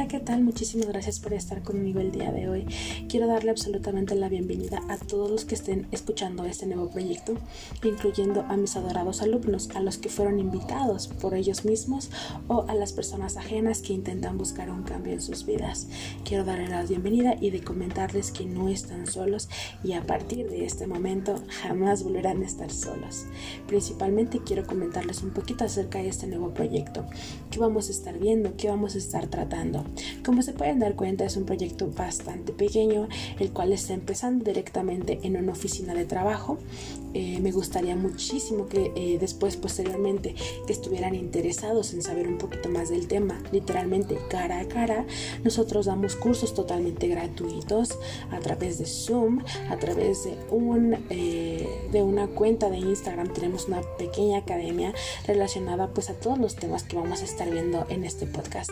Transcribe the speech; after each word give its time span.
Hola, 0.00 0.08
¿qué 0.08 0.20
tal? 0.20 0.42
Muchísimas 0.42 0.86
gracias 0.86 1.20
por 1.20 1.34
estar 1.34 1.62
conmigo 1.62 2.00
el 2.00 2.10
día 2.10 2.32
de 2.32 2.48
hoy. 2.48 2.64
Quiero 3.10 3.26
darle 3.26 3.50
absolutamente 3.50 4.14
la 4.14 4.30
bienvenida 4.30 4.80
a 4.88 4.96
todos 4.96 5.30
los 5.30 5.44
que 5.44 5.54
estén 5.54 5.88
escuchando 5.90 6.46
este 6.46 6.64
nuevo 6.64 6.88
proyecto, 6.88 7.34
incluyendo 7.84 8.40
a 8.48 8.56
mis 8.56 8.76
adorados 8.76 9.20
alumnos, 9.20 9.68
a 9.74 9.80
los 9.80 9.98
que 9.98 10.08
fueron 10.08 10.38
invitados 10.38 11.08
por 11.08 11.34
ellos 11.34 11.66
mismos 11.66 12.10
o 12.48 12.64
a 12.66 12.74
las 12.74 12.94
personas 12.94 13.36
ajenas 13.36 13.82
que 13.82 13.92
intentan 13.92 14.38
buscar 14.38 14.70
un 14.70 14.84
cambio 14.84 15.12
en 15.12 15.20
sus 15.20 15.44
vidas. 15.44 15.86
Quiero 16.24 16.44
darles 16.44 16.70
la 16.70 16.82
bienvenida 16.82 17.36
y 17.38 17.50
de 17.50 17.62
comentarles 17.62 18.30
que 18.30 18.46
no 18.46 18.70
están 18.70 19.06
solos 19.06 19.50
y 19.84 19.92
a 19.92 20.06
partir 20.06 20.48
de 20.48 20.64
este 20.64 20.86
momento 20.86 21.42
jamás 21.60 22.04
volverán 22.04 22.42
a 22.42 22.46
estar 22.46 22.72
solos. 22.72 23.26
Principalmente 23.66 24.40
quiero 24.46 24.66
comentarles 24.66 25.22
un 25.22 25.34
poquito 25.34 25.66
acerca 25.66 25.98
de 25.98 26.08
este 26.08 26.26
nuevo 26.26 26.54
proyecto, 26.54 27.04
qué 27.50 27.58
vamos 27.58 27.88
a 27.88 27.90
estar 27.90 28.18
viendo, 28.18 28.56
qué 28.56 28.68
vamos 28.68 28.94
a 28.94 28.98
estar 28.98 29.26
tratando 29.26 29.89
como 30.24 30.42
se 30.42 30.52
pueden 30.52 30.78
dar 30.78 30.94
cuenta 30.94 31.24
es 31.24 31.36
un 31.36 31.44
proyecto 31.44 31.90
bastante 31.90 32.52
pequeño, 32.52 33.08
el 33.38 33.50
cual 33.52 33.72
está 33.72 33.94
empezando 33.94 34.44
directamente 34.44 35.18
en 35.22 35.36
una 35.36 35.52
oficina 35.52 35.94
de 35.94 36.04
trabajo. 36.04 36.58
Eh, 37.12 37.40
me 37.40 37.50
gustaría 37.50 37.96
muchísimo 37.96 38.68
que 38.68 38.92
eh, 38.94 39.18
después, 39.18 39.56
posteriormente, 39.56 40.34
que 40.66 40.72
estuvieran 40.72 41.14
interesados 41.14 41.92
en 41.92 42.02
saber 42.02 42.28
un 42.28 42.38
poquito 42.38 42.68
más 42.68 42.88
del 42.88 43.08
tema, 43.08 43.42
literalmente 43.50 44.16
cara 44.28 44.60
a 44.60 44.68
cara. 44.68 45.06
Nosotros 45.42 45.86
damos 45.86 46.14
cursos 46.14 46.54
totalmente 46.54 47.08
gratuitos 47.08 47.98
a 48.30 48.38
través 48.38 48.78
de 48.78 48.86
Zoom, 48.86 49.40
a 49.70 49.76
través 49.78 50.24
de, 50.24 50.36
un, 50.50 50.96
eh, 51.10 51.68
de 51.90 52.02
una 52.02 52.28
cuenta 52.28 52.70
de 52.70 52.78
Instagram. 52.78 53.32
Tenemos 53.32 53.66
una 53.66 53.82
pequeña 53.98 54.38
academia 54.38 54.94
relacionada 55.26 55.88
pues 55.88 56.10
a 56.10 56.14
todos 56.14 56.38
los 56.38 56.54
temas 56.54 56.84
que 56.84 56.96
vamos 56.96 57.22
a 57.22 57.24
estar 57.24 57.50
viendo 57.50 57.86
en 57.88 58.04
este 58.04 58.26
podcast 58.26 58.70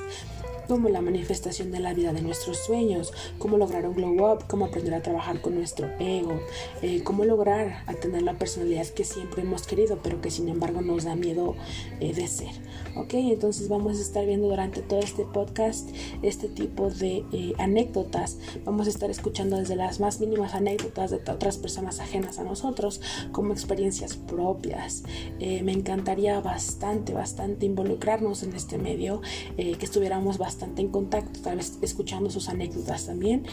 como 0.68 0.90
la 0.90 1.00
manifestación 1.00 1.72
de 1.72 1.80
la 1.80 1.94
vida 1.94 2.12
de 2.12 2.20
nuestros 2.20 2.58
sueños, 2.58 3.14
cómo 3.38 3.56
lograr 3.56 3.86
un 3.86 3.94
glow 3.94 4.32
up, 4.32 4.44
cómo 4.46 4.66
aprender 4.66 4.92
a 4.94 5.02
trabajar 5.02 5.40
con 5.40 5.54
nuestro 5.54 5.88
ego, 5.98 6.38
eh, 6.82 7.02
cómo 7.02 7.24
lograr 7.24 7.86
tener 8.00 8.22
la 8.22 8.34
personalidad 8.34 8.86
que 8.88 9.04
siempre 9.04 9.42
hemos 9.42 9.66
querido, 9.66 9.98
pero 10.02 10.20
que 10.20 10.30
sin 10.30 10.48
embargo 10.48 10.82
nos 10.82 11.04
da 11.04 11.16
miedo 11.16 11.56
eh, 12.00 12.12
de 12.12 12.28
ser. 12.28 12.50
Ok, 12.96 13.14
entonces 13.14 13.68
vamos 13.68 13.98
a 13.98 14.02
estar 14.02 14.26
viendo 14.26 14.48
durante 14.48 14.82
todo 14.82 15.00
este 15.00 15.24
podcast 15.24 15.88
este 16.22 16.48
tipo 16.48 16.90
de 16.90 17.24
eh, 17.32 17.54
anécdotas. 17.58 18.38
Vamos 18.64 18.86
a 18.88 18.90
estar 18.90 19.10
escuchando 19.10 19.56
desde 19.56 19.74
las 19.74 20.00
más 20.00 20.20
mínimas 20.20 20.54
anécdotas 20.54 21.10
de 21.10 21.16
otras 21.16 21.56
personas 21.56 22.00
ajenas 22.00 22.38
a 22.38 22.44
nosotros, 22.44 23.00
como 23.32 23.52
experiencias 23.52 24.16
propias. 24.16 25.04
me 25.38 25.72
encantaría 25.72 26.40
bastante, 26.40 27.14
bastante 27.14 27.66
involucrarnos 27.66 28.42
en 28.42 28.54
este 28.54 28.76
medio, 28.76 29.22
que 29.56 29.78
estuviéramos 29.80 30.36
bastante 30.38 30.57
en 30.60 30.88
contacto, 30.88 31.40
tal 31.40 31.56
vez 31.56 31.78
escuchando 31.82 32.30
sus 32.30 32.48
anécdotas 32.48 33.06
también, 33.06 33.44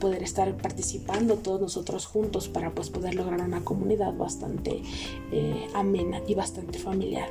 poder 0.00 0.22
estar 0.22 0.56
participando 0.56 1.36
todos 1.36 1.60
nosotros 1.60 2.06
juntos 2.06 2.48
para 2.48 2.74
pues 2.74 2.90
poder 2.90 3.14
lograr 3.14 3.40
una 3.40 3.64
comunidad 3.64 4.14
bastante 4.14 4.82
eh, 5.32 5.66
amena 5.74 6.20
y 6.26 6.34
bastante 6.34 6.78
familiar. 6.78 7.28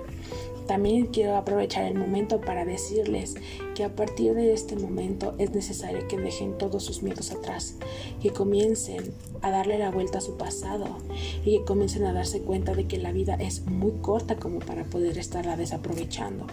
También 0.67 1.07
quiero 1.07 1.35
aprovechar 1.35 1.83
el 1.83 1.95
momento 1.95 2.39
para 2.39 2.63
decirles 2.63 3.35
que 3.75 3.83
a 3.83 3.93
partir 3.93 4.33
de 4.35 4.53
este 4.53 4.75
momento 4.75 5.33
es 5.37 5.51
necesario 5.51 6.07
que 6.07 6.17
dejen 6.17 6.57
todos 6.57 6.83
sus 6.83 7.03
miedos 7.03 7.31
atrás, 7.31 7.75
que 8.21 8.31
comiencen 8.31 9.13
a 9.41 9.49
darle 9.49 9.79
la 9.79 9.91
vuelta 9.91 10.19
a 10.19 10.21
su 10.21 10.37
pasado 10.37 10.97
y 11.43 11.57
que 11.57 11.65
comiencen 11.65 12.05
a 12.05 12.13
darse 12.13 12.41
cuenta 12.41 12.73
de 12.73 12.87
que 12.87 12.99
la 12.99 13.11
vida 13.11 13.35
es 13.35 13.65
muy 13.65 13.91
corta 14.01 14.37
como 14.37 14.59
para 14.59 14.85
poder 14.85 15.17
estarla 15.17 15.57
desaprovechando. 15.57 16.47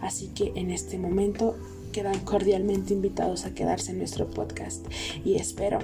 Así 0.00 0.28
que 0.28 0.52
en 0.56 0.70
este 0.70 0.98
momento 0.98 1.54
quedan 1.90 2.20
cordialmente 2.20 2.94
invitados 2.94 3.44
a 3.44 3.54
quedarse 3.54 3.92
en 3.92 3.98
nuestro 3.98 4.28
podcast 4.30 4.86
y 5.24 5.34
espero, 5.34 5.78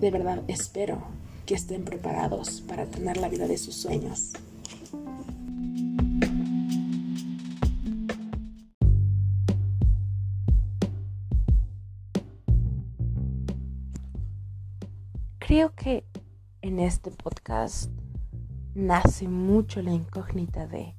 de 0.00 0.10
verdad 0.10 0.42
espero 0.48 1.02
que 1.46 1.54
estén 1.54 1.84
preparados 1.84 2.62
para 2.62 2.86
tener 2.86 3.16
la 3.18 3.28
vida 3.28 3.46
de 3.46 3.58
sus 3.58 3.74
sueños. 3.74 4.32
Creo 15.38 15.74
que 15.74 16.04
en 16.62 16.78
este 16.78 17.10
podcast 17.10 17.90
nace 18.74 19.28
mucho 19.28 19.82
la 19.82 19.92
incógnita 19.92 20.66
de 20.66 20.94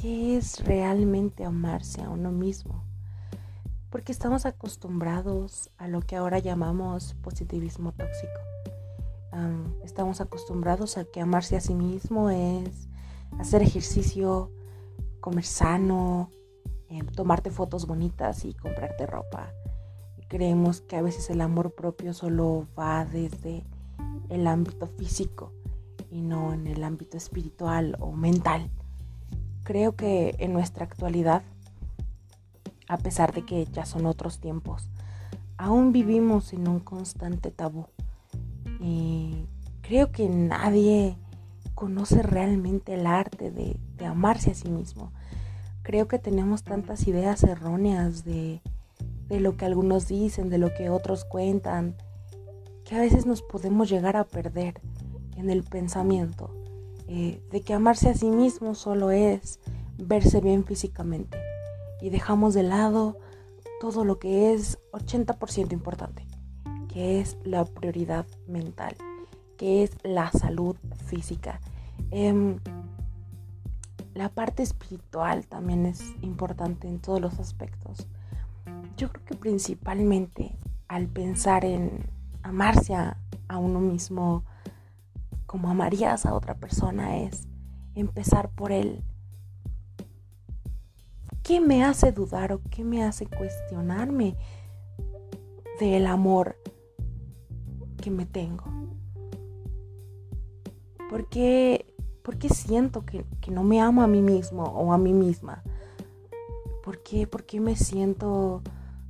qué 0.00 0.38
es 0.38 0.64
realmente 0.64 1.44
amarse 1.44 2.00
a 2.00 2.08
uno 2.08 2.32
mismo 2.32 2.95
porque 3.96 4.12
estamos 4.12 4.44
acostumbrados 4.44 5.70
a 5.78 5.88
lo 5.88 6.02
que 6.02 6.16
ahora 6.16 6.38
llamamos 6.38 7.14
positivismo 7.22 7.92
tóxico. 7.92 8.40
estamos 9.82 10.20
acostumbrados 10.20 10.98
a 10.98 11.06
que 11.06 11.22
amarse 11.22 11.56
a 11.56 11.62
sí 11.62 11.72
mismo 11.72 12.28
es 12.28 12.90
hacer 13.38 13.62
ejercicio, 13.62 14.50
comer 15.20 15.46
sano, 15.46 16.28
em, 16.90 17.06
tomarte 17.06 17.50
fotos 17.50 17.86
bonitas 17.86 18.44
y 18.44 18.52
comprarte 18.52 19.06
ropa. 19.06 19.50
creemos 20.28 20.82
que 20.82 20.96
a 20.96 21.02
veces 21.02 21.30
el 21.30 21.40
amor 21.40 21.74
propio 21.74 22.12
solo 22.12 22.66
va 22.78 23.06
desde 23.06 23.64
el 24.28 24.46
ámbito 24.46 24.88
físico 24.88 25.54
y 26.10 26.20
no 26.20 26.52
en 26.52 26.66
el 26.66 26.84
ámbito 26.84 27.16
espiritual 27.16 27.96
o 27.98 28.12
mental. 28.12 28.70
Creo 29.62 29.96
que 29.96 30.34
en 30.38 30.52
nuestra 30.52 30.84
actualidad 30.84 31.44
a 32.88 32.98
pesar 32.98 33.32
de 33.34 33.44
que 33.44 33.66
ya 33.66 33.84
son 33.84 34.06
otros 34.06 34.38
tiempos. 34.38 34.90
Aún 35.56 35.92
vivimos 35.92 36.52
en 36.52 36.68
un 36.68 36.80
constante 36.80 37.50
tabú. 37.50 37.86
Y 38.80 39.46
creo 39.82 40.12
que 40.12 40.28
nadie 40.28 41.16
conoce 41.74 42.22
realmente 42.22 42.94
el 42.94 43.06
arte 43.06 43.50
de, 43.50 43.78
amarse 44.04 44.50
a 44.50 44.54
sí 44.54 44.68
mismo. 44.68 45.12
Creo 45.82 46.08
que 46.08 46.18
tenemos 46.18 46.62
tantas 46.62 47.06
ideas 47.06 47.42
erróneas 47.44 48.24
de, 48.24 48.60
lo 49.28 49.56
que 49.56 49.64
algunos 49.64 50.08
dicen, 50.08 50.48
de 50.48 50.58
lo 50.58 50.72
que 50.74 50.90
otros 50.90 51.24
cuentan, 51.24 51.96
que 52.84 52.96
a 52.96 53.00
veces 53.00 53.26
nos 53.26 53.42
podemos 53.42 53.88
llegar 53.88 54.16
a 54.16 54.24
perder 54.24 54.80
en 55.36 55.50
el 55.50 55.64
pensamiento 55.64 56.54
eh, 57.08 57.42
de 57.50 57.60
que 57.60 57.74
amarse 57.74 58.08
a 58.08 58.14
sí 58.14 58.30
mismo 58.30 58.74
solo 58.74 59.10
es 59.10 59.60
verse 59.98 60.40
bien 60.40 60.64
físicamente 60.64 61.45
y 62.00 62.10
dejamos 62.10 62.54
de 62.54 62.62
lado 62.62 63.18
todo 63.80 64.04
lo 64.04 64.18
que 64.18 64.52
es 64.52 64.78
80% 64.92 65.72
importante, 65.72 66.26
que 66.88 67.20
es 67.20 67.36
la 67.44 67.64
prioridad 67.64 68.26
mental, 68.46 68.96
que 69.56 69.82
es 69.82 69.90
la 70.02 70.30
salud 70.32 70.76
física. 71.06 71.60
Em, 72.10 72.58
la 74.14 74.30
parte 74.30 74.62
espiritual 74.62 75.46
también 75.46 75.86
es 75.86 76.14
importante 76.22 76.88
en 76.88 77.00
todos 77.00 77.20
los 77.20 77.38
aspectos. 77.38 78.06
Yo 78.96 79.10
creo 79.10 79.24
que 79.26 79.34
principalmente 79.34 80.56
al 80.88 81.06
pensar 81.06 81.64
en 81.64 82.08
amarse 82.42 82.94
a, 82.94 83.18
a 83.48 83.58
uno 83.58 83.80
mismo 83.80 84.44
como 85.46 85.70
amarías 85.70 86.26
a 86.26 86.34
otra 86.34 86.54
persona 86.54 87.18
es 87.18 87.46
empezar 87.94 88.50
por 88.50 88.72
él 88.72 89.04
¿Qué 91.46 91.60
me 91.60 91.84
hace 91.84 92.10
dudar 92.10 92.52
o 92.52 92.60
qué 92.72 92.82
me 92.82 93.04
hace 93.04 93.24
cuestionarme 93.24 94.34
del 95.78 96.08
amor 96.08 96.56
que 98.02 98.10
me 98.10 98.26
tengo? 98.26 98.64
¿Por 101.08 101.28
qué, 101.28 101.86
siento 102.52 103.04
que, 103.06 103.24
no 103.48 103.62
me 103.62 103.80
amo 103.80 104.02
a 104.02 104.08
mí 104.08 104.22
mismo 104.22 104.64
o 104.64 104.92
a 104.92 104.98
mí 104.98 105.12
misma? 105.12 105.62
¿Por 106.82 107.04
qué, 107.04 107.28
¿Por 107.28 107.44
qué 107.44 107.60
me 107.60 107.76
siento 107.76 108.62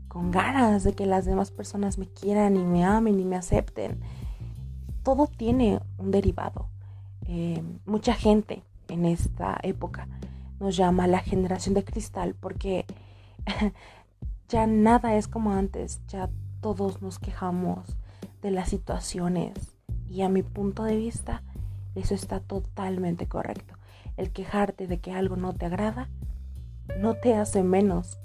con 0.06 0.30
ganas 0.30 0.84
de 0.84 0.92
que 0.92 1.06
las 1.06 1.24
demás 1.24 1.50
personas 1.50 1.96
me 1.96 2.06
quieran 2.06 2.58
y 2.58 2.64
me 2.64 2.84
amen 2.84 3.18
y 3.18 3.24
me 3.24 3.36
acepten? 3.36 3.98
Todo 5.02 5.26
tiene 5.26 5.80
un 5.96 6.10
derivado. 6.10 6.68
Eh, 7.28 7.62
mucha 7.86 8.12
gente 8.12 8.62
en 8.88 9.06
esta 9.06 9.58
época 9.62 10.06
nos 10.60 10.76
llama 10.76 11.06
la 11.06 11.20
generación 11.20 11.74
de 11.74 11.84
cristal 11.84 12.34
porque 12.38 12.86
ya 14.48 14.66
nada 14.66 15.16
es 15.16 15.28
como 15.28 15.52
antes, 15.52 16.00
ya 16.08 16.30
todos 16.60 17.02
nos 17.02 17.18
quejamos 17.18 17.96
de 18.42 18.50
las 18.50 18.68
situaciones 18.68 19.76
y 20.08 20.22
a 20.22 20.28
mi 20.28 20.42
punto 20.42 20.84
de 20.84 20.96
vista 20.96 21.42
eso 21.94 22.14
está 22.14 22.40
totalmente 22.40 23.26
correcto. 23.26 23.74
El 24.16 24.30
quejarte 24.30 24.86
de 24.86 24.98
que 24.98 25.12
algo 25.12 25.36
no 25.36 25.52
te 25.52 25.66
agrada 25.66 26.08
no 27.00 27.14
te 27.14 27.34
hace 27.34 27.62
menos 27.62 28.18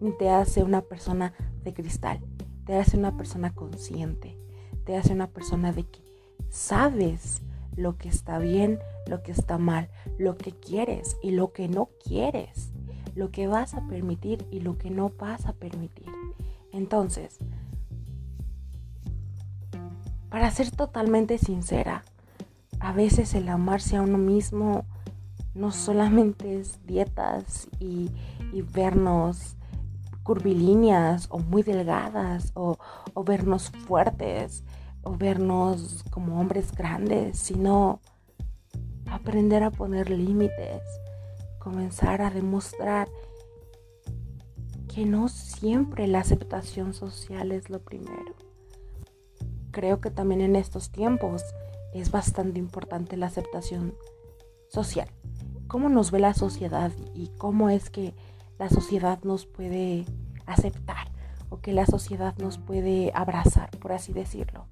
ni 0.00 0.12
te 0.12 0.30
hace 0.30 0.62
una 0.62 0.82
persona 0.82 1.32
de 1.62 1.74
cristal, 1.74 2.20
te 2.64 2.76
hace 2.76 2.96
una 2.96 3.16
persona 3.16 3.54
consciente, 3.54 4.36
te 4.84 4.96
hace 4.96 5.12
una 5.12 5.28
persona 5.28 5.72
de 5.72 5.84
que 5.84 6.00
sabes 6.48 7.42
lo 7.76 7.96
que 7.96 8.08
está 8.08 8.38
bien, 8.38 8.78
lo 9.10 9.22
que 9.22 9.32
está 9.32 9.58
mal, 9.58 9.90
lo 10.16 10.38
que 10.38 10.52
quieres 10.52 11.16
y 11.22 11.32
lo 11.32 11.52
que 11.52 11.68
no 11.68 11.90
quieres, 12.02 12.70
lo 13.14 13.30
que 13.30 13.48
vas 13.48 13.74
a 13.74 13.86
permitir 13.88 14.46
y 14.50 14.60
lo 14.60 14.78
que 14.78 14.88
no 14.88 15.10
vas 15.10 15.44
a 15.46 15.52
permitir. 15.52 16.06
Entonces, 16.72 17.38
para 20.30 20.50
ser 20.52 20.70
totalmente 20.70 21.38
sincera, 21.38 22.04
a 22.78 22.92
veces 22.92 23.34
el 23.34 23.48
amarse 23.48 23.96
a 23.96 24.02
uno 24.02 24.16
mismo 24.16 24.84
no 25.54 25.72
solamente 25.72 26.60
es 26.60 26.78
dietas 26.86 27.68
y, 27.80 28.10
vernos 28.72 29.56
curvilíneas 30.22 31.26
o 31.30 31.38
muy 31.38 31.62
delgadas 31.62 32.52
o, 32.54 32.78
vernos 33.24 33.70
fuertes 33.70 34.64
o 35.02 35.16
vernos 35.16 36.04
como 36.10 36.40
hombres 36.40 36.72
grandes, 36.72 37.38
sino 37.38 38.00
aprender 39.20 39.62
a 39.62 39.70
poner 39.70 40.08
límites, 40.08 40.82
comenzar 41.58 42.22
a 42.22 42.30
demostrar 42.30 43.06
que 44.92 45.04
no 45.04 45.28
siempre 45.28 46.06
la 46.06 46.20
aceptación 46.20 46.94
social 46.94 47.52
es 47.52 47.68
lo 47.68 47.80
primero. 47.80 48.34
Creo 49.72 50.00
que 50.00 50.10
también 50.10 50.40
en 50.40 50.56
estos 50.56 50.90
tiempos 50.90 51.42
es 51.92 52.10
bastante 52.10 52.58
importante 52.58 53.18
la 53.18 53.26
aceptación 53.26 53.94
social. 54.68 55.08
Cómo 55.68 55.90
nos 55.90 56.10
ve 56.10 56.18
la 56.18 56.32
sociedad 56.32 56.90
y 57.14 57.28
cómo 57.36 57.68
es 57.68 57.90
que 57.90 58.14
la 58.58 58.70
sociedad 58.70 59.22
nos 59.22 59.44
puede 59.44 60.06
aceptar 60.46 61.08
o 61.50 61.58
que 61.58 61.72
la 61.72 61.84
sociedad 61.84 62.34
nos 62.38 62.56
puede 62.56 63.12
abrazar, 63.14 63.70
por 63.78 63.92
así 63.92 64.14
decirlo. 64.14 64.66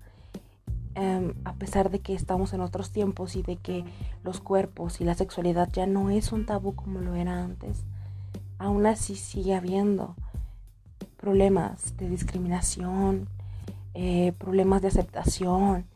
Em, 1.00 1.32
a 1.44 1.52
pesar 1.52 1.90
de 1.90 2.00
que 2.00 2.12
estamos 2.12 2.52
en 2.54 2.60
otros 2.60 2.90
tiempos 2.90 3.36
y 3.36 3.42
de 3.42 3.54
que 3.54 3.84
los 4.24 4.40
cuerpos 4.40 5.00
y 5.00 5.04
la 5.04 5.14
sexualidad 5.14 5.68
ya 5.72 5.86
no 5.86 6.10
es 6.10 6.32
un 6.32 6.44
tabú 6.44 6.74
como 6.74 6.98
lo 6.98 7.14
era 7.14 7.44
antes, 7.44 7.84
aún 8.58 8.84
así 8.84 9.14
sigue 9.14 9.54
habiendo 9.54 10.16
problemas 11.16 11.96
de 11.98 12.08
discriminación, 12.08 13.28
eh, 13.94 14.32
problemas 14.38 14.82
de 14.82 14.88
aceptación, 14.88 15.86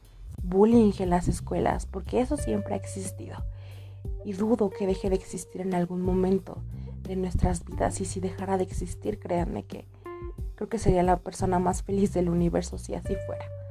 bullying 0.41 0.93
en 1.01 1.11
las 1.11 1.27
escuelas, 1.27 1.87
porque 1.87 2.21
eso 2.21 2.37
siempre 2.37 2.75
ha 2.75 2.77
existido. 2.77 3.39
Y 4.25 4.35
dudo 4.35 4.71
que 4.71 4.87
deje 4.87 5.11
de 5.11 5.17
existir 5.17 5.63
en 5.63 5.75
algún 5.75 6.03
momento 6.03 6.59
de 7.03 7.17
nuestras 7.17 7.65
vidas. 7.65 8.01
Y 8.01 8.05
si 8.05 8.21
dejara 8.21 8.57
de 8.57 8.63
existir, 8.63 9.19
créanme 9.19 9.65
que 9.65 9.85
creo 10.55 10.69
que 10.69 10.79
sería 10.79 11.03
la 11.03 11.19
persona 11.19 11.59
más 11.59 11.83
feliz 11.83 12.13
del 12.13 12.29
universo 12.29 12.79
si 12.79 12.95
así 12.95 13.17
fuera 13.27 13.62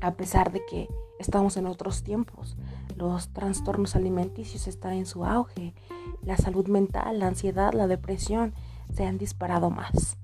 a 0.00 0.12
pesar 0.12 0.52
de 0.52 0.64
que 0.64 0.88
estamos 1.18 1.56
en 1.56 1.66
otros 1.66 2.02
tiempos. 2.02 2.56
Los 2.96 3.28
trastornos 3.28 3.96
alimenticios 3.96 4.66
están 4.66 4.94
en 4.94 5.06
su 5.06 5.24
auge. 5.24 5.74
La 6.22 6.36
salud 6.36 6.66
mental, 6.68 7.18
la 7.18 7.28
ansiedad, 7.28 7.72
la 7.72 7.86
depresión 7.86 8.54
se 8.92 9.04
han 9.06 9.18
disparado 9.18 9.70
más. 9.70 10.16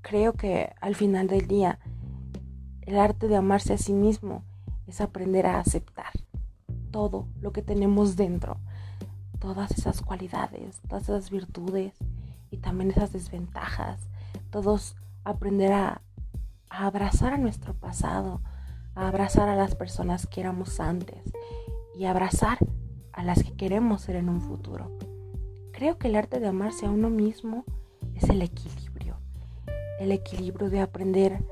Creo 0.00 0.32
que 0.32 0.72
al 0.80 0.94
final 0.94 1.26
del 1.26 1.46
día, 1.46 1.78
el 2.82 2.98
arte 2.98 3.28
de 3.28 3.36
amarse 3.36 3.74
a 3.74 3.78
sí 3.78 3.92
mismo 3.92 4.42
es 4.86 5.00
aprender 5.00 5.46
a 5.46 5.60
aceptar 5.60 6.12
todo 6.90 7.26
lo 7.40 7.52
que 7.52 7.62
tenemos 7.62 8.16
dentro, 8.16 8.56
todas 9.38 9.72
esas 9.72 10.00
cualidades, 10.00 10.80
todas 10.88 11.04
esas 11.04 11.30
virtudes 11.30 11.92
y 12.50 12.58
también 12.58 12.90
esas 12.90 13.12
desventajas. 13.12 14.00
Todos 14.50 14.96
aprender 15.24 15.72
a, 15.72 16.00
a 16.70 16.86
abrazar 16.86 17.34
a 17.34 17.38
nuestro 17.38 17.74
pasado, 17.74 18.40
abrazar 19.06 19.48
a 19.48 19.56
las 19.56 19.74
personas 19.74 20.26
que 20.26 20.40
éramos 20.40 20.80
antes 20.80 21.22
y 21.96 22.06
abrazar 22.06 22.58
a 23.12 23.22
las 23.22 23.42
que 23.42 23.52
queremos 23.52 24.02
ser 24.02 24.16
en 24.16 24.28
un 24.28 24.40
futuro. 24.40 24.90
Creo 25.72 25.98
que 25.98 26.08
el 26.08 26.16
arte 26.16 26.40
de 26.40 26.48
amarse 26.48 26.86
a 26.86 26.90
uno 26.90 27.10
mismo 27.10 27.64
es 28.14 28.28
el 28.28 28.42
equilibrio, 28.42 29.16
el 30.00 30.10
equilibrio 30.10 30.70
de 30.70 30.80
aprender 30.80 31.44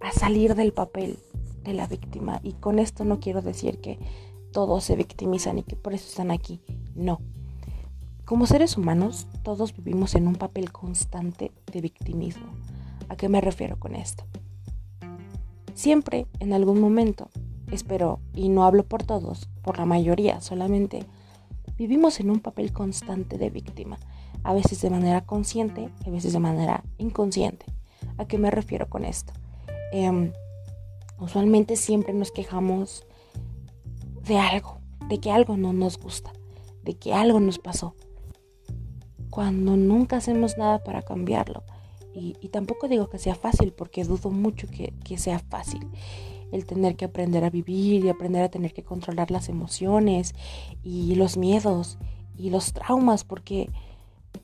a 0.00 0.10
salir 0.12 0.54
del 0.54 0.72
papel 0.72 1.18
de 1.62 1.74
la 1.74 1.86
víctima. 1.86 2.40
Y 2.42 2.54
con 2.54 2.78
esto 2.78 3.04
no 3.04 3.20
quiero 3.20 3.42
decir 3.42 3.80
que 3.80 3.98
todos 4.52 4.84
se 4.84 4.96
victimizan 4.96 5.58
y 5.58 5.62
que 5.62 5.76
por 5.76 5.94
eso 5.94 6.08
están 6.08 6.30
aquí. 6.30 6.60
No. 6.94 7.20
Como 8.24 8.46
seres 8.46 8.76
humanos, 8.76 9.26
todos 9.42 9.74
vivimos 9.74 10.14
en 10.14 10.26
un 10.26 10.34
papel 10.34 10.72
constante 10.72 11.52
de 11.72 11.80
victimismo. 11.80 12.48
¿A 13.08 13.16
qué 13.16 13.28
me 13.28 13.40
refiero 13.40 13.78
con 13.78 13.94
esto? 13.94 14.24
Siempre, 15.78 16.26
en 16.40 16.52
algún 16.52 16.80
momento, 16.80 17.30
espero, 17.70 18.18
y 18.34 18.48
no 18.48 18.64
hablo 18.64 18.82
por 18.82 19.04
todos, 19.04 19.48
por 19.62 19.78
la 19.78 19.84
mayoría 19.84 20.40
solamente, 20.40 21.06
vivimos 21.76 22.18
en 22.18 22.30
un 22.30 22.40
papel 22.40 22.72
constante 22.72 23.38
de 23.38 23.48
víctima, 23.48 23.96
a 24.42 24.54
veces 24.54 24.82
de 24.82 24.90
manera 24.90 25.24
consciente, 25.24 25.88
a 26.04 26.10
veces 26.10 26.32
de 26.32 26.40
manera 26.40 26.82
inconsciente. 26.98 27.66
¿A 28.16 28.24
qué 28.24 28.38
me 28.38 28.50
refiero 28.50 28.88
con 28.88 29.04
esto? 29.04 29.32
Em, 29.92 30.32
usualmente 31.20 31.76
siempre 31.76 32.12
nos 32.12 32.32
quejamos 32.32 33.06
de 34.26 34.36
algo, 34.36 34.80
de 35.08 35.20
que 35.20 35.30
algo 35.30 35.56
no 35.56 35.72
nos 35.72 35.96
gusta, 35.96 36.32
de 36.82 36.94
que 36.94 37.14
algo 37.14 37.38
nos 37.38 37.60
pasó, 37.60 37.94
cuando 39.30 39.76
nunca 39.76 40.16
hacemos 40.16 40.58
nada 40.58 40.82
para 40.82 41.02
cambiarlo 41.02 41.62
y, 42.18 42.48
tampoco 42.48 42.88
digo 42.88 43.08
que 43.08 43.18
sea 43.18 43.34
fácil, 43.34 43.72
porque 43.72 44.04
dudo 44.04 44.30
mucho 44.30 44.66
que, 44.68 44.92
que 45.04 45.18
sea 45.18 45.38
fácil 45.38 45.86
el 46.52 46.64
tener 46.64 46.96
que 46.96 47.04
aprender 47.04 47.44
a 47.44 47.50
vivir 47.50 48.04
y 48.04 48.08
aprender 48.08 48.42
a 48.42 48.50
tener 48.50 48.72
que 48.72 48.82
controlar 48.82 49.30
las 49.30 49.48
emociones 49.48 50.34
y 50.82 51.14
los 51.14 51.36
miedos 51.36 51.98
y 52.36 52.50
los 52.50 52.72
traumas, 52.72 53.24
porque 53.24 53.70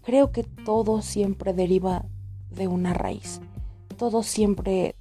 creo 0.02 0.32
que 0.32 0.44
todo 0.44 1.02
siempre 1.02 1.52
deriva 1.52 2.04
de 2.50 2.68
una 2.68 2.92
raíz, 2.92 3.40
todo 3.96 4.22
siempre 4.22 4.96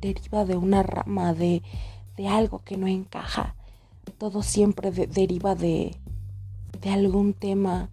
deriva 0.00 0.44
de 0.44 0.56
una 0.56 0.82
rama, 0.82 1.34
de, 1.34 1.62
de 2.16 2.28
algo 2.28 2.60
que 2.64 2.76
no 2.76 2.86
encaja, 2.86 3.54
todo 4.18 4.42
siempre 4.42 4.90
deriva 4.90 5.54
de, 5.54 5.96
de 6.80 6.90
algún 6.90 7.32
tema 7.32 7.90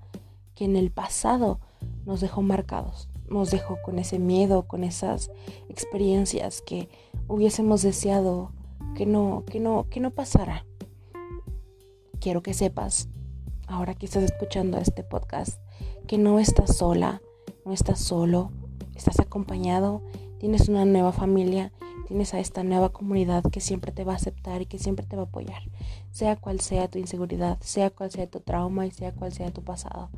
que 0.56 0.66
en 0.66 0.76
el 0.76 0.92
pasado 0.92 1.60
nos 2.06 2.22
dejó 2.22 2.42
marcados 2.42 3.11
nos 3.32 3.52
dejó 3.52 3.78
con 3.84 4.00
ese 4.00 4.20
miedo, 4.20 4.68
con 4.68 4.84
esas 4.84 5.32
experiencias 5.70 6.62
que 6.62 6.90
hubiésemos 7.28 7.82
deseado 7.82 8.52
que 8.96 9.06
no, 9.06 9.44
que 9.50 9.60
no, 9.60 9.88
que 9.90 10.00
no 10.00 10.12
pasara. 10.12 10.66
Quiero 12.20 12.44
que 12.44 12.54
sepas, 12.54 13.10
ahora 13.68 13.96
que 13.96 14.06
estás 14.06 14.24
escuchando 14.24 14.78
este 14.78 15.04
podcast, 15.04 15.60
que 16.08 16.18
no 16.18 16.40
estás 16.40 16.78
sola, 16.78 17.22
no 17.66 17.74
estás 17.74 18.00
solo, 18.00 18.52
estás 18.96 19.20
acompañado, 19.20 20.02
tienes 20.40 20.70
una 20.70 20.86
nueva 20.86 21.12
familia 21.12 21.72
tienes 22.12 22.34
a 22.34 22.42
esta 22.42 22.62
nueva 22.66 22.90
comunidad 22.90 23.42
que 23.54 23.62
siempre 23.62 23.94
te 23.94 24.04
va 24.04 24.12
a 24.12 24.18
aceptar 24.18 24.62
y 24.62 24.66
que 24.66 24.80
siempre 24.80 25.06
te 25.06 25.16
va 25.16 25.22
a 25.22 25.26
apoyar, 25.28 25.64
sea 26.12 26.36
cual 26.36 26.60
sea 26.60 26.90
tu 26.90 27.00
inseguridad, 27.00 27.58
sea 27.62 27.90
cual 27.90 28.12
sea 28.12 28.28
tu 28.28 28.42
trauma 28.42 28.86
y 28.86 28.92
sea 28.92 29.14
cual 29.14 29.32
sea 29.32 29.52
tu 29.52 29.64
pasado. 29.64 30.10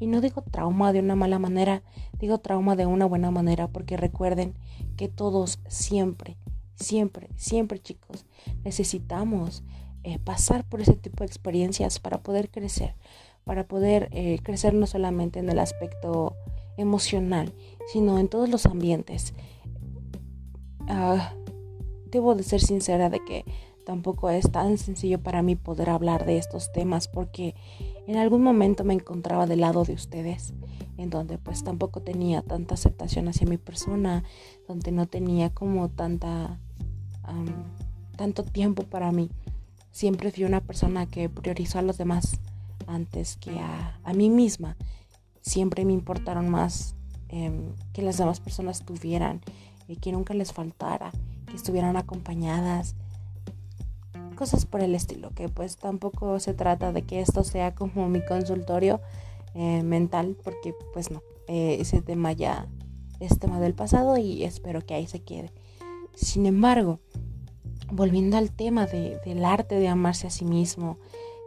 Y 0.00 0.06
no 0.06 0.20
digo 0.20 0.42
trauma 0.42 0.92
de 0.92 1.00
una 1.00 1.14
mala 1.14 1.38
manera, 1.38 1.82
digo 2.18 2.38
trauma 2.38 2.76
de 2.76 2.86
una 2.86 3.06
buena 3.06 3.30
manera, 3.30 3.68
porque 3.68 3.96
recuerden 3.96 4.54
que 4.96 5.08
todos 5.08 5.60
siempre, 5.68 6.36
siempre, 6.74 7.28
siempre 7.36 7.80
chicos, 7.80 8.26
necesitamos 8.64 9.62
eh, 10.02 10.18
pasar 10.18 10.64
por 10.64 10.80
ese 10.80 10.94
tipo 10.94 11.24
de 11.24 11.26
experiencias 11.26 11.98
para 11.98 12.22
poder 12.22 12.50
crecer, 12.50 12.94
para 13.44 13.66
poder 13.66 14.08
eh, 14.12 14.38
crecer 14.42 14.74
no 14.74 14.86
solamente 14.86 15.38
en 15.38 15.50
el 15.50 15.58
aspecto 15.58 16.34
emocional, 16.76 17.52
sino 17.92 18.18
en 18.18 18.28
todos 18.28 18.48
los 18.48 18.66
ambientes. 18.66 19.34
Ah, 20.88 21.34
debo 22.06 22.34
de 22.34 22.42
ser 22.42 22.60
sincera 22.60 23.10
de 23.10 23.24
que 23.24 23.44
tampoco 23.84 24.30
es 24.30 24.50
tan 24.50 24.78
sencillo 24.78 25.22
para 25.22 25.42
mí 25.42 25.56
poder 25.56 25.90
hablar 25.90 26.24
de 26.24 26.38
estos 26.38 26.72
temas 26.72 27.08
porque 27.08 27.54
en 28.06 28.16
algún 28.16 28.42
momento 28.42 28.84
me 28.84 28.94
encontraba 28.94 29.46
del 29.46 29.60
lado 29.60 29.84
de 29.84 29.94
ustedes, 29.94 30.54
en 30.96 31.10
donde 31.10 31.38
pues 31.38 31.64
tampoco 31.64 32.00
tenía 32.00 32.42
tanta 32.42 32.74
aceptación 32.74 33.28
hacia 33.28 33.46
mi 33.46 33.58
persona, 33.58 34.24
donde 34.68 34.92
no 34.92 35.06
tenía 35.06 35.50
como 35.50 35.88
tanta 35.88 36.58
tanto 38.16 38.44
tiempo 38.44 38.84
para 38.84 39.10
mí. 39.12 39.30
Siempre 39.90 40.30
fui 40.30 40.44
una 40.44 40.60
persona 40.60 41.06
que 41.06 41.28
priorizó 41.28 41.78
a 41.78 41.82
los 41.82 41.98
demás 41.98 42.38
antes 42.86 43.36
que 43.36 43.58
a, 43.58 43.98
a 44.04 44.12
mí 44.12 44.28
misma. 44.28 44.76
Siempre 45.40 45.84
me 45.84 45.92
importaron 45.94 46.48
más 46.48 46.94
em, 47.28 47.72
que 47.92 48.02
las 48.02 48.18
demás 48.18 48.40
personas 48.40 48.84
tuvieran 48.84 49.40
que 50.00 50.12
nunca 50.12 50.34
les 50.34 50.52
faltara, 50.52 51.12
que 51.46 51.56
estuvieran 51.56 51.96
acompañadas, 51.96 52.94
cosas 54.34 54.66
por 54.66 54.80
el 54.80 54.94
estilo, 54.94 55.30
que 55.30 55.48
pues 55.48 55.76
tampoco 55.76 56.38
se 56.40 56.54
trata 56.54 56.92
de 56.92 57.02
que 57.02 57.20
esto 57.20 57.44
sea 57.44 57.74
como 57.74 58.08
mi 58.08 58.24
consultorio 58.24 59.00
eh, 59.54 59.82
mental, 59.82 60.36
porque 60.42 60.74
pues 60.92 61.10
no, 61.10 61.22
eh, 61.48 61.78
ese 61.80 62.02
tema 62.02 62.32
ya 62.32 62.66
es 63.20 63.38
tema 63.38 63.60
del 63.60 63.74
pasado 63.74 64.18
y 64.18 64.44
espero 64.44 64.84
que 64.84 64.94
ahí 64.94 65.06
se 65.06 65.22
quede. 65.22 65.52
Sin 66.14 66.46
embargo, 66.46 67.00
volviendo 67.90 68.36
al 68.36 68.50
tema 68.50 68.86
del 68.86 69.44
arte 69.44 69.76
de 69.76 69.88
amarse 69.88 70.26
a 70.26 70.30
sí 70.30 70.44
mismo, 70.44 70.98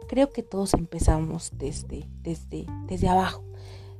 creo 0.08 0.30
que 0.30 0.42
todos 0.42 0.74
empezamos 0.74 1.52
desde, 1.54 2.08
desde, 2.22 2.66
desde 2.86 3.08
abajo. 3.08 3.42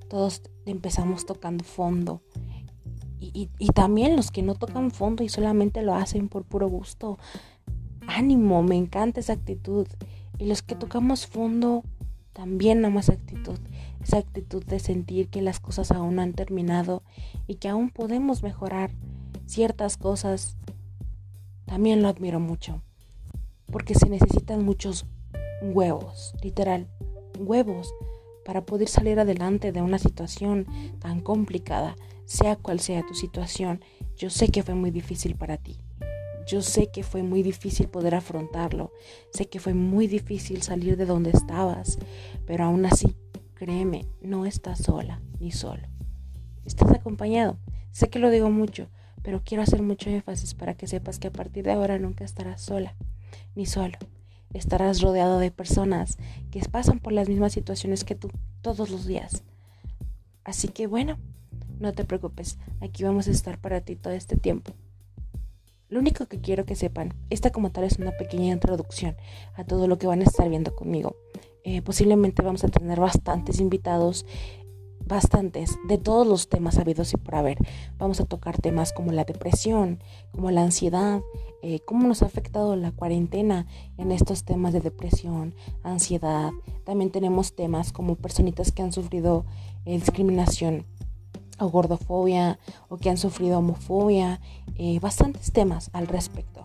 Todos 0.09 0.43
empezamos 0.65 1.27
tocando 1.27 1.65
fondo. 1.65 2.23
Y, 3.21 3.51
y, 3.59 3.69
también 3.71 4.15
los 4.15 4.31
que 4.31 4.43
no 4.43 4.55
tocan 4.55 4.93
fondo 4.93 5.25
y 5.25 5.29
solamente 5.29 5.83
lo 5.83 5.95
hacen 5.95 6.29
por 6.29 6.45
puro 6.45 6.69
gusto. 6.69 7.19
Ánimo, 8.19 8.65
me 8.65 8.75
encanta 8.75 9.21
esa 9.21 9.35
actitud. 9.35 9.87
Y 10.39 10.47
los 10.47 10.63
que 10.63 10.75
tocamos 10.75 11.29
fondo, 11.29 11.85
también 12.33 12.85
amo 12.85 12.99
esa 12.99 13.13
actitud. 13.13 13.61
Esa 14.03 14.19
actitud 14.19 14.65
de 14.65 14.81
sentir 14.81 15.29
que 15.29 15.41
las 15.41 15.61
cosas 15.61 15.93
aún 15.93 16.17
no 16.17 16.23
han 16.23 16.33
terminado 16.33 17.05
y 17.47 17.55
que 17.55 17.69
aún 17.69 17.91
podemos 17.91 18.43
mejorar 18.43 18.91
ciertas 19.47 19.97
cosas. 19.97 20.57
También 21.65 22.03
lo 22.03 22.09
admiro 22.09 22.41
mucho. 22.41 22.83
Porque 23.71 23.95
se 23.95 24.09
necesitan 24.09 24.65
muchos 24.65 25.07
huevos, 25.63 26.35
literal, 26.43 26.89
huevos 27.39 27.95
para 28.45 28.67
poder 28.67 28.89
salir 28.89 29.21
adelante 29.21 29.71
de 29.71 29.81
una 29.81 30.01
situación 30.01 30.67
tan 30.99 31.21
complicada, 31.21 31.95
sea 32.25 32.57
cual 32.57 32.81
sea 32.81 33.07
tu 33.07 33.15
situación. 33.15 33.85
Yo 34.17 34.29
sé 34.29 34.49
que 34.49 34.65
fue 34.65 34.75
muy 34.75 34.91
difícil 34.91 35.37
para 35.37 35.57
ti. 35.57 35.79
Yo 36.49 36.63
sé 36.63 36.91
que 36.91 37.03
fue 37.03 37.23
muy 37.23 37.43
difícil 37.43 37.89
poder 37.89 38.15
afrontarlo. 38.15 38.93
Sé 39.33 39.49
que 39.49 39.61
fue 39.61 39.75
muy 39.75 40.07
difícil 40.07 40.63
salir 40.63 40.97
de 40.97 41.07
donde 41.07 41.31
estabas. 41.31 41.99
Pero 42.47 42.65
aún 42.65 42.87
así, 42.87 43.15
créeme, 43.55 44.07
no 44.21 44.47
estás 44.47 44.79
sola 44.79 45.21
ni 45.39 45.53
solo. 45.53 45.83
Estás 46.65 46.91
acompañado. 46.91 47.59
Sé 47.93 48.09
que 48.09 48.19
lo 48.19 48.31
digo 48.31 48.51
mucho, 48.51 48.89
pero 49.23 49.43
quiero 49.45 49.63
hacer 49.63 49.83
mucho 49.83 50.11
énfasis 50.11 50.55
para 50.55 50.75
que 50.75 50.87
sepas 50.87 51.19
que 51.19 51.29
a 51.29 51.33
partir 51.33 51.65
de 51.65 51.73
ahora 51.73 51.99
nunca 51.99 52.25
estarás 52.25 52.63
sola 52.63 52.97
ni 53.55 53.67
solo 53.67 53.99
estarás 54.55 55.01
rodeado 55.01 55.39
de 55.39 55.51
personas 55.51 56.19
que 56.51 56.61
pasan 56.61 57.01
por 57.01 57.13
las 57.13 57.29
mismas 57.29 57.53
situaciones 57.53 58.05
que 58.05 58.15
tú 58.15 58.31
todos 58.63 58.91
los 58.91 59.07
días. 59.07 59.43
Así 60.45 60.69
que 60.69 60.87
bueno, 60.87 61.19
no 61.79 61.93
te 61.93 62.05
preocupes, 62.05 62.59
aquí 62.81 63.05
vamos 63.05 63.29
a 63.29 63.31
estar 63.31 63.59
para 63.61 63.81
ti 63.81 63.97
todo 63.97 64.15
este 64.15 64.37
tiempo. 64.37 64.73
Lo 65.89 66.01
único 66.01 66.27
que 66.27 66.41
quiero 66.41 66.67
que 66.67 66.75
sepan, 66.75 67.15
esta 67.31 67.51
como 67.51 67.71
tal 67.71 67.85
es 67.85 67.99
una 67.99 68.13
pequeña 68.13 68.53
introducción 68.53 69.17
a 69.55 69.65
todo 69.65 69.89
lo 69.89 69.99
que 69.99 70.07
van 70.07 70.21
a 70.21 70.25
estar 70.25 70.49
viendo 70.49 70.75
conmigo. 70.75 71.17
Eh, 71.65 71.81
posiblemente 71.83 72.43
vamos 72.43 72.63
a 72.65 72.69
tener 72.69 73.01
bastantes 73.01 73.59
invitados 73.59 74.27
bastantes 75.09 75.79
de 75.89 75.99
todos 75.99 76.27
los 76.27 76.49
temas 76.49 76.79
habidos 76.79 77.13
y 77.15 77.17
por 77.17 77.35
haber. 77.35 77.59
Vamos 77.97 78.21
a 78.21 78.27
tocar 78.27 78.61
temas 78.61 78.93
como 78.93 79.11
la 79.13 79.25
depresión, 79.25 80.03
como 80.31 80.51
la 80.51 80.63
ansiedad, 80.63 81.21
eh, 81.63 81.81
cómo 81.81 82.07
nos 82.07 82.23
ha 82.23 82.27
afectado 82.27 82.77
la 82.77 82.93
cuarentena 82.93 83.67
en 83.97 84.13
estos 84.13 84.45
temas 84.45 84.73
de 84.73 84.81
depresión, 84.81 85.55
ansiedad. 85.83 86.51
También 86.85 87.11
tenemos 87.11 87.57
temas 87.57 87.93
como 87.93 88.17
personitas 88.17 88.71
que 88.71 88.83
han 88.83 88.93
sufrido 88.93 89.47
eh, 89.87 89.99
discriminación 89.99 90.85
o 91.59 91.69
gordofobia 91.69 92.59
o 92.89 92.97
que 92.97 93.11
han 93.11 93.19
sufrido 93.19 93.59
homofobia, 93.59 94.41
eh, 94.77 94.99
bastantes 95.01 95.53
temas 95.53 95.91
al 95.93 96.07
respecto 96.07 96.65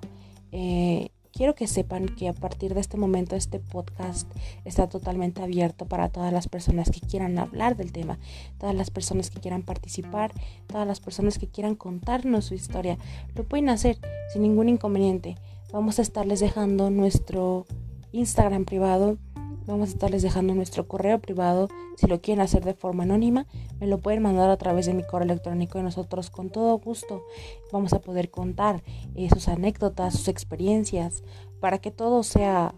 quiero 1.33 1.55
que 1.55 1.67
sepan 1.67 2.05
que 2.05 2.29
a 2.29 2.33
partir 2.33 2.73
de 2.73 2.79
este 2.79 2.95
momento 2.95 3.35
este 3.35 3.59
podcast 3.59 4.31
está 4.63 4.88
totalmente 4.88 5.41
abierto 5.41 5.85
para 5.85 6.09
todas 6.09 6.31
las 6.31 6.47
personas 6.47 6.91
que 6.91 7.01
quieran 7.01 7.38
hablar 7.39 7.75
del 7.75 7.91
tema, 7.91 8.19
todas 8.59 8.75
las 8.75 8.91
personas 8.91 9.29
que 9.29 9.41
quieran 9.41 9.63
participar, 9.63 10.31
todas 10.67 10.88
las 10.88 11.00
personas 11.00 11.39
que 11.39 11.47
quieran 11.47 11.75
contarnos 11.75 12.45
su 12.45 12.53
historia. 12.53 12.97
Lo 13.35 13.43
pueden 13.43 13.69
hacer 13.69 13.97
sin 14.31 14.43
ningún 14.43 14.69
inconveniente. 14.69 15.35
Vamos 15.71 15.97
a 15.97 16.03
estarles 16.03 16.39
dejando 16.39 16.91
nuestro 16.91 17.65
Instagram 18.12 18.65
privado 18.65 19.17
Vamos 19.65 19.89
a 19.89 19.91
estarles 19.93 20.22
dejando 20.22 20.53
nuestro 20.55 20.88
correo 20.88 21.20
privado. 21.20 21.70
Si 21.96 22.08
lo 22.08 22.22
quieren 22.22 22.41
hacer 22.41 22.65
de 22.65 22.74
forma 22.74 23.03
anónima, 23.03 23.48
me 23.79 23.88
lo 23.88 24.00
pueden 24.00 24.22
mandar 24.22 24.50
a 24.50 24.58
través 24.58 24.86
de 24.86 24.93
mi 24.93 25.03
correo 25.03 25.25
electrónico 25.25 25.79
y 25.79 25.84
nosotros 25.84 26.29
con 26.29 26.50
todo 26.50 26.77
gusto 26.79 27.24
vamos 27.72 27.93
a 27.93 28.01
poder 28.01 28.29
contar 28.29 28.84
eh, 29.15 29.29
sus 29.29 29.48
anécdotas, 29.48 30.15
sus 30.15 30.27
experiencias, 30.27 31.24
para 31.62 31.77
que 31.77 31.91
todo 31.91 32.24
sea 32.24 32.75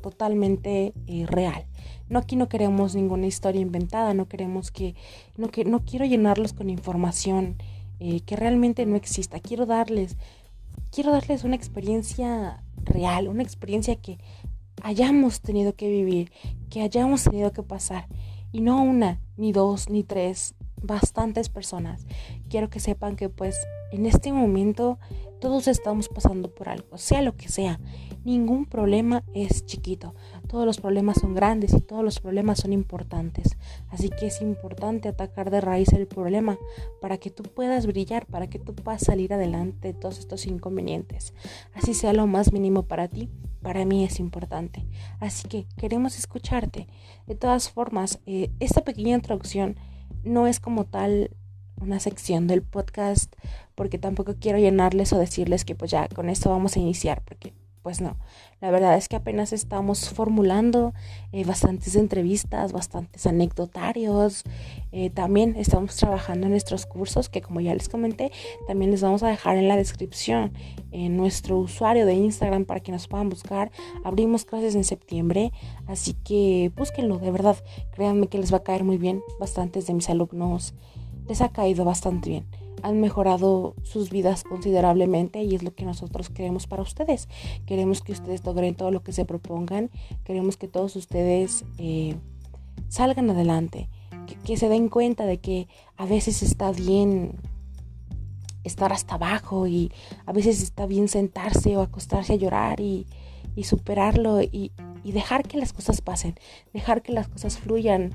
totalmente 0.00 0.94
eh, 1.08 1.26
real. 1.26 1.66
No 2.08 2.20
aquí 2.20 2.36
no 2.36 2.48
queremos 2.48 2.94
ninguna 2.94 3.26
historia 3.26 3.60
inventada, 3.60 4.14
no 4.14 4.28
queremos 4.28 4.70
que 4.70 4.94
no 5.36 5.48
que 5.48 5.64
no 5.64 5.84
quiero 5.84 6.06
llenarlos 6.06 6.52
con 6.52 6.70
información 6.70 7.56
eh, 7.98 8.20
que 8.20 8.36
realmente 8.36 8.86
no 8.86 8.94
exista. 8.94 9.40
Quiero 9.40 9.66
darles 9.66 10.16
quiero 10.90 11.10
darles 11.10 11.44
una 11.44 11.56
experiencia 11.56 12.62
real, 12.84 13.28
una 13.28 13.42
experiencia 13.42 13.96
que 13.96 14.18
hayamos 14.82 15.40
tenido 15.40 15.74
que 15.74 15.88
vivir, 15.88 16.32
que 16.70 16.82
hayamos 16.82 17.24
tenido 17.24 17.52
que 17.52 17.62
pasar. 17.62 18.06
Y 18.52 18.60
no 18.60 18.82
una, 18.82 19.20
ni 19.36 19.52
dos, 19.52 19.90
ni 19.90 20.04
tres, 20.04 20.54
bastantes 20.82 21.48
personas. 21.48 22.06
Quiero 22.48 22.70
que 22.70 22.80
sepan 22.80 23.16
que 23.16 23.28
pues 23.28 23.58
en 23.92 24.06
este 24.06 24.32
momento 24.32 24.98
todos 25.40 25.68
estamos 25.68 26.08
pasando 26.08 26.54
por 26.54 26.68
algo, 26.68 26.98
sea 26.98 27.22
lo 27.22 27.36
que 27.36 27.48
sea. 27.48 27.80
Ningún 28.28 28.66
problema 28.66 29.24
es 29.32 29.64
chiquito. 29.64 30.14
Todos 30.48 30.66
los 30.66 30.82
problemas 30.82 31.16
son 31.18 31.34
grandes 31.34 31.72
y 31.72 31.80
todos 31.80 32.04
los 32.04 32.20
problemas 32.20 32.58
son 32.58 32.74
importantes. 32.74 33.56
Así 33.88 34.10
que 34.10 34.26
es 34.26 34.42
importante 34.42 35.08
atacar 35.08 35.50
de 35.50 35.62
raíz 35.62 35.94
el 35.94 36.06
problema 36.06 36.58
para 37.00 37.16
que 37.16 37.30
tú 37.30 37.44
puedas 37.44 37.86
brillar, 37.86 38.26
para 38.26 38.50
que 38.50 38.58
tú 38.58 38.74
puedas 38.74 39.00
salir 39.00 39.32
adelante 39.32 39.88
de 39.88 39.94
todos 39.94 40.18
estos 40.18 40.44
inconvenientes. 40.44 41.32
Así 41.72 41.94
sea 41.94 42.12
lo 42.12 42.26
más 42.26 42.52
mínimo 42.52 42.82
para 42.82 43.08
ti, 43.08 43.30
para 43.62 43.86
mí 43.86 44.04
es 44.04 44.20
importante. 44.20 44.84
Así 45.20 45.48
que 45.48 45.64
queremos 45.78 46.18
escucharte. 46.18 46.86
De 47.26 47.34
todas 47.34 47.70
formas, 47.70 48.20
eh, 48.26 48.50
esta 48.60 48.84
pequeña 48.84 49.16
introducción 49.16 49.76
no 50.22 50.46
es 50.46 50.60
como 50.60 50.84
tal 50.84 51.30
una 51.80 51.98
sección 51.98 52.46
del 52.46 52.60
podcast 52.60 53.34
porque 53.74 53.96
tampoco 53.96 54.34
quiero 54.38 54.58
llenarles 54.58 55.14
o 55.14 55.18
decirles 55.18 55.64
que 55.64 55.74
pues 55.74 55.90
ya 55.90 56.08
con 56.08 56.28
esto 56.28 56.50
vamos 56.50 56.76
a 56.76 56.80
iniciar 56.80 57.22
porque 57.24 57.54
pues 57.82 58.00
no, 58.00 58.16
la 58.60 58.70
verdad 58.70 58.96
es 58.96 59.08
que 59.08 59.16
apenas 59.16 59.52
estamos 59.52 60.10
formulando 60.10 60.92
eh, 61.32 61.44
bastantes 61.44 61.96
entrevistas, 61.96 62.72
bastantes 62.72 63.26
anecdotarios, 63.26 64.44
eh, 64.92 65.10
también 65.10 65.54
estamos 65.56 65.96
trabajando 65.96 66.46
en 66.46 66.52
nuestros 66.52 66.86
cursos 66.86 67.28
que 67.28 67.40
como 67.40 67.60
ya 67.60 67.74
les 67.74 67.88
comenté, 67.88 68.32
también 68.66 68.90
les 68.90 69.02
vamos 69.02 69.22
a 69.22 69.28
dejar 69.28 69.56
en 69.56 69.68
la 69.68 69.76
descripción 69.76 70.52
en 70.90 71.16
nuestro 71.16 71.58
usuario 71.58 72.06
de 72.06 72.14
Instagram 72.14 72.64
para 72.64 72.80
que 72.80 72.92
nos 72.92 73.08
puedan 73.08 73.28
buscar. 73.28 73.70
Abrimos 74.04 74.44
clases 74.44 74.74
en 74.74 74.84
septiembre, 74.84 75.52
así 75.86 76.14
que 76.14 76.72
búsquenlo, 76.76 77.18
de 77.18 77.30
verdad, 77.30 77.56
créanme 77.92 78.28
que 78.28 78.38
les 78.38 78.52
va 78.52 78.58
a 78.58 78.62
caer 78.62 78.84
muy 78.84 78.98
bien, 78.98 79.22
bastantes 79.38 79.86
de 79.86 79.94
mis 79.94 80.08
alumnos 80.08 80.74
les 81.28 81.42
ha 81.42 81.50
caído 81.50 81.84
bastante 81.84 82.30
bien. 82.30 82.46
Han 82.82 83.00
mejorado 83.00 83.74
sus 83.82 84.10
vidas 84.10 84.44
considerablemente 84.44 85.42
y 85.42 85.54
es 85.54 85.62
lo 85.62 85.74
que 85.74 85.84
nosotros 85.84 86.30
queremos 86.30 86.66
para 86.66 86.82
ustedes. 86.82 87.28
Queremos 87.66 88.02
que 88.02 88.12
ustedes 88.12 88.44
logren 88.44 88.74
todo 88.74 88.90
lo 88.90 89.02
que 89.02 89.12
se 89.12 89.24
propongan. 89.24 89.90
Queremos 90.24 90.56
que 90.56 90.68
todos 90.68 90.96
ustedes 90.96 91.64
eh, 91.78 92.16
salgan 92.88 93.30
adelante. 93.30 93.88
Que, 94.44 94.56
se 94.56 94.68
den 94.68 94.88
cuenta 94.88 95.24
de 95.24 95.38
que 95.38 95.68
a 95.96 96.04
veces 96.04 96.42
está 96.42 96.70
bien 96.70 97.36
estar 98.64 98.92
hasta 98.92 99.14
abajo 99.14 99.66
y 99.66 99.90
a 100.26 100.32
veces 100.32 100.62
está 100.62 100.86
bien 100.86 101.08
sentarse 101.08 101.76
o 101.76 101.80
acostarse 101.80 102.34
a 102.34 102.36
llorar 102.36 102.80
y, 102.80 103.06
superarlo 103.62 104.42
y, 104.42 104.72
dejar 105.04 105.48
que 105.48 105.56
las 105.56 105.72
cosas 105.72 106.02
pasen, 106.02 106.34
dejar 106.74 107.02
que 107.02 107.12
las 107.12 107.28
cosas 107.28 107.58
fluyan 107.58 108.12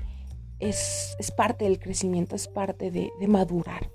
es, 0.60 1.16
parte 1.36 1.64
del 1.64 1.78
crecimiento, 1.78 2.36
es 2.36 2.48
parte 2.48 2.90
de, 2.90 3.10
madurar. 3.26 3.90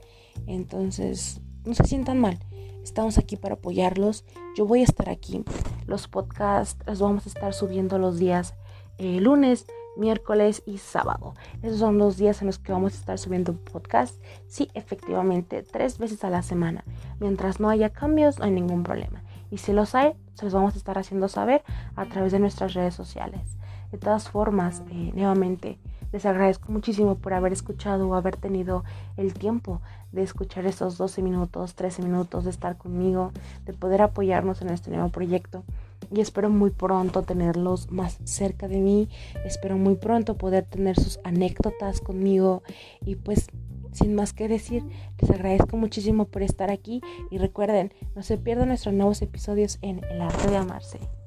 Entonces, 0.47 1.41
no 1.65 1.73
se 1.73 1.83
sientan 1.83 2.19
mal. 2.19 2.39
Estamos 2.83 3.17
aquí 3.17 3.35
para 3.35 3.55
apoyarlos. 3.55 4.25
Yo 4.55 4.65
voy 4.65 4.81
a 4.81 4.85
estar 4.85 5.09
aquí. 5.09 5.43
Los 5.85 6.07
podcasts 6.07 6.83
los 6.85 6.99
vamos 6.99 7.25
a 7.25 7.29
estar 7.29 7.53
subiendo 7.53 7.99
los 7.99 8.17
días 8.17 8.55
eh, 8.97 9.19
lunes, 9.21 9.65
miércoles 9.97 10.63
y 10.65 10.77
sábado. 10.77 11.35
Esos 11.61 11.79
son 11.79 11.97
los 11.97 12.17
días 12.17 12.41
en 12.41 12.47
los 12.47 12.59
que 12.59 12.71
vamos 12.71 12.93
a 12.93 12.97
estar 12.97 13.17
subiendo 13.17 13.53
podcast. 13.53 14.21
Sí, 14.47 14.69
efectivamente, 14.73 15.63
tres 15.63 15.97
veces 15.97 16.23
a 16.23 16.29
la 16.29 16.41
semana. 16.41 16.83
Mientras 17.19 17.59
no 17.59 17.69
haya 17.69 17.89
cambios, 17.89 18.39
no 18.39 18.45
hay 18.45 18.51
ningún 18.51 18.83
problema. 18.83 19.23
Y 19.51 19.57
si 19.57 19.73
los 19.73 19.95
hay, 19.95 20.13
se 20.33 20.45
los 20.45 20.53
vamos 20.53 20.75
a 20.75 20.77
estar 20.77 20.97
haciendo 20.97 21.27
saber 21.27 21.63
a 21.95 22.05
través 22.05 22.31
de 22.31 22.39
nuestras 22.39 22.73
redes 22.73 22.93
sociales. 22.93 23.57
De 23.91 23.97
todas 23.97 24.29
formas, 24.29 24.83
eh, 24.91 25.11
nuevamente, 25.13 25.79
les 26.11 26.25
agradezco 26.25 26.71
muchísimo 26.71 27.15
por 27.15 27.33
haber 27.33 27.53
escuchado 27.53 28.07
o 28.07 28.15
haber 28.15 28.35
tenido 28.35 28.83
el 29.17 29.33
tiempo 29.33 29.81
de 30.11 30.23
escuchar 30.23 30.65
estos 30.65 30.97
12 30.97 31.21
minutos, 31.21 31.75
13 31.75 32.01
minutos, 32.03 32.45
de 32.45 32.49
estar 32.49 32.77
conmigo, 32.77 33.31
de 33.65 33.73
poder 33.73 34.01
apoyarnos 34.01 34.61
en 34.61 34.69
este 34.69 34.89
nuevo 34.89 35.09
proyecto. 35.09 35.63
Y 36.11 36.21
espero 36.21 36.49
muy 36.49 36.71
pronto 36.71 37.21
tenerlos 37.21 37.91
más 37.91 38.17
cerca 38.23 38.67
de 38.67 38.79
mí. 38.79 39.09
Espero 39.45 39.77
muy 39.77 39.95
pronto 39.95 40.37
poder 40.37 40.65
tener 40.65 40.99
sus 40.99 41.19
anécdotas 41.23 42.01
conmigo. 42.01 42.63
Y 43.05 43.15
pues 43.15 43.47
sin 43.91 44.15
más 44.15 44.33
que 44.33 44.47
decir, 44.47 44.83
les 45.19 45.29
agradezco 45.29 45.77
muchísimo 45.77 46.25
por 46.25 46.41
estar 46.41 46.71
aquí 46.71 47.01
y 47.31 47.37
recuerden, 47.37 47.93
no 48.15 48.23
se 48.23 48.37
pierdan 48.37 48.69
nuestros 48.69 48.93
nuevos 48.93 49.21
episodios 49.21 49.79
en 49.81 50.03
El 50.05 50.21
arte 50.21 50.49
de 50.49 50.57
amarse. 50.57 51.18